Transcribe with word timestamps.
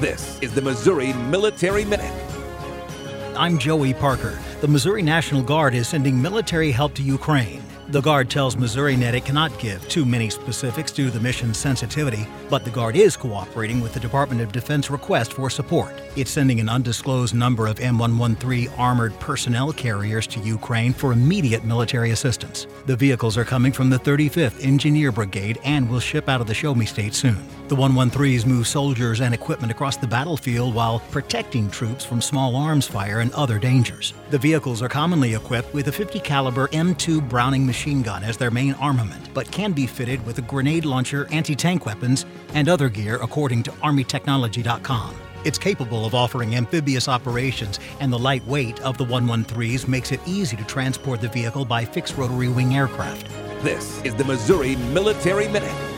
This 0.00 0.38
is 0.40 0.54
the 0.54 0.62
Missouri 0.62 1.12
Military 1.12 1.84
Minute. 1.84 2.14
I'm 3.36 3.58
Joey 3.58 3.92
Parker. 3.92 4.38
The 4.62 4.66
Missouri 4.66 5.02
National 5.02 5.42
Guard 5.42 5.74
is 5.74 5.88
sending 5.88 6.22
military 6.22 6.70
help 6.70 6.94
to 6.94 7.02
Ukraine. 7.02 7.62
The 7.88 8.00
Guard 8.00 8.30
tells 8.30 8.56
Missouri 8.56 8.96
MissouriNet 8.96 9.12
it 9.12 9.26
cannot 9.26 9.58
give 9.58 9.86
too 9.90 10.06
many 10.06 10.30
specifics 10.30 10.90
due 10.90 11.04
to 11.06 11.10
the 11.10 11.20
mission's 11.20 11.58
sensitivity, 11.58 12.26
but 12.48 12.64
the 12.64 12.70
Guard 12.70 12.96
is 12.96 13.14
cooperating 13.14 13.82
with 13.82 13.92
the 13.92 14.00
Department 14.00 14.40
of 14.40 14.52
Defense 14.52 14.90
request 14.90 15.34
for 15.34 15.50
support. 15.50 15.92
It's 16.16 16.32
sending 16.32 16.58
an 16.58 16.68
undisclosed 16.68 17.36
number 17.36 17.68
of 17.68 17.76
M113 17.76 18.76
armored 18.76 19.16
personnel 19.20 19.72
carriers 19.72 20.26
to 20.26 20.40
Ukraine 20.40 20.92
for 20.92 21.12
immediate 21.12 21.64
military 21.64 22.10
assistance. 22.10 22.66
The 22.86 22.96
vehicles 22.96 23.38
are 23.38 23.44
coming 23.44 23.70
from 23.70 23.90
the 23.90 23.98
35th 23.98 24.64
Engineer 24.64 25.12
Brigade 25.12 25.60
and 25.62 25.88
will 25.88 26.00
ship 26.00 26.28
out 26.28 26.40
of 26.40 26.48
the 26.48 26.54
Show 26.54 26.74
Me 26.74 26.84
State 26.84 27.14
soon. 27.14 27.38
The 27.68 27.76
113s 27.76 28.44
move 28.44 28.66
soldiers 28.66 29.20
and 29.20 29.32
equipment 29.32 29.70
across 29.70 29.96
the 29.96 30.08
battlefield 30.08 30.74
while 30.74 30.98
protecting 31.12 31.70
troops 31.70 32.04
from 32.04 32.20
small 32.20 32.56
arms 32.56 32.88
fire 32.88 33.20
and 33.20 33.32
other 33.34 33.60
dangers. 33.60 34.12
The 34.30 34.38
vehicles 34.38 34.82
are 34.82 34.88
commonly 34.88 35.34
equipped 35.36 35.72
with 35.72 35.86
a 35.86 35.92
50 35.92 36.18
caliber 36.18 36.66
M2 36.68 37.28
Browning 37.28 37.64
machine 37.64 38.02
gun 38.02 38.24
as 38.24 38.36
their 38.36 38.50
main 38.50 38.74
armament, 38.74 39.30
but 39.32 39.48
can 39.52 39.70
be 39.70 39.86
fitted 39.86 40.26
with 40.26 40.38
a 40.38 40.42
grenade 40.42 40.84
launcher, 40.84 41.28
anti 41.30 41.54
tank 41.54 41.86
weapons, 41.86 42.26
and 42.54 42.68
other 42.68 42.88
gear, 42.88 43.20
according 43.22 43.62
to 43.62 43.70
ArmyTechnology.com. 43.70 45.29
It's 45.44 45.58
capable 45.58 46.04
of 46.04 46.14
offering 46.14 46.54
amphibious 46.54 47.08
operations, 47.08 47.80
and 47.98 48.12
the 48.12 48.18
light 48.18 48.46
weight 48.46 48.80
of 48.82 48.98
the 48.98 49.04
113s 49.06 49.88
makes 49.88 50.12
it 50.12 50.20
easy 50.26 50.56
to 50.56 50.64
transport 50.64 51.20
the 51.20 51.28
vehicle 51.28 51.64
by 51.64 51.84
fixed 51.84 52.16
rotary 52.18 52.48
wing 52.48 52.74
aircraft. 52.74 53.26
This 53.62 54.02
is 54.04 54.14
the 54.14 54.24
Missouri 54.24 54.76
Military 54.76 55.48
Minute. 55.48 55.89